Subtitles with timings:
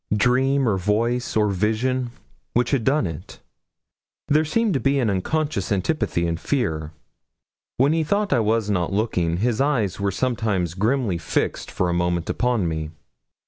[0.17, 2.09] Dream, or voice, or vision
[2.55, 3.39] which had done it?
[4.29, 6.91] There seemed to be an unconscious antipathy and fear.
[7.77, 11.93] When he thought I was not looking, his eyes were sometimes grimly fixed for a
[11.93, 12.89] moment upon me.